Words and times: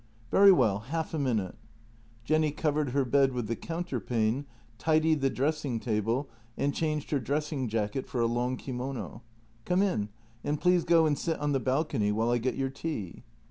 "Very 0.31 0.51
well, 0.51 0.79
half 0.79 1.13
a 1.13 1.19
minute." 1.19 1.53
Jenny 2.23 2.49
covered 2.49 2.89
her 2.89 3.05
bed 3.05 3.33
with 3.33 3.45
the 3.45 3.55
counterpane, 3.55 4.45
tidied 4.79 5.21
the 5.21 5.29
dressing 5.29 5.79
table, 5.79 6.27
and 6.57 6.73
changed 6.73 7.11
her 7.11 7.19
dressing 7.19 7.67
jacket 7.69 8.07
for 8.07 8.19
a 8.19 8.25
long 8.25 8.57
kimono." 8.57 9.21
Come 9.65 9.83
in, 9.83 10.09
and 10.43 10.59
please 10.59 10.85
go 10.85 11.05
and 11.05 11.15
sit 11.19 11.39
on 11.39 11.51
the 11.51 11.59
balcony 11.59 12.11
while 12.11 12.31
I 12.31 12.39
get 12.39 12.55
your 12.55 12.71
tea." 12.71 13.21